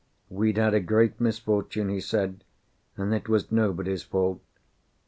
[0.31, 2.43] We'd had a great misfortune, he said,
[2.97, 4.41] and it was nobody's fault.